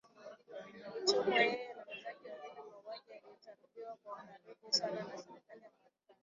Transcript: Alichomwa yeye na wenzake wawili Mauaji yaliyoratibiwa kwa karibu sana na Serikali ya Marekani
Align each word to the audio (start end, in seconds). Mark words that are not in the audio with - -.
Alichomwa 0.97 1.35
yeye 1.41 1.73
na 1.75 1.83
wenzake 1.87 2.27
wawili 2.29 2.61
Mauaji 2.73 3.11
yaliyoratibiwa 3.11 3.97
kwa 4.03 4.15
karibu 4.15 4.73
sana 4.73 4.95
na 5.03 5.17
Serikali 5.17 5.61
ya 5.63 5.69
Marekani 5.83 5.87